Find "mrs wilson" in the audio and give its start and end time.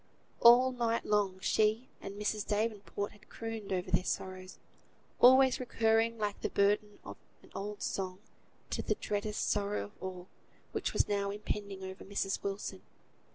12.03-12.81